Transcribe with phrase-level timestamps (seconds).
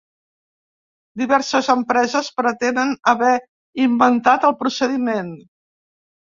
[1.21, 3.31] Diverses empreses pretenen haver
[3.87, 5.33] inventat el procediment.